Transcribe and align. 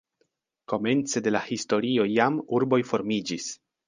Komence 0.71 1.21
de 1.27 1.33
la 1.35 1.41
historio 1.49 2.05
jam 2.13 2.39
urboj 2.61 2.81
formiĝis. 2.93 3.47